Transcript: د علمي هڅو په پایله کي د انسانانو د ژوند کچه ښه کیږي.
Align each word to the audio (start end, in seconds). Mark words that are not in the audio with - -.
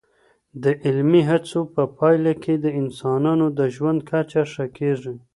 د 0.63 0.65
علمي 0.85 1.21
هڅو 1.29 1.59
په 1.73 1.83
پایله 1.97 2.33
کي 2.43 2.53
د 2.59 2.65
انسانانو 2.81 3.45
د 3.59 3.59
ژوند 3.75 3.99
کچه 4.09 4.43
ښه 4.51 4.65
کیږي. 4.77 5.13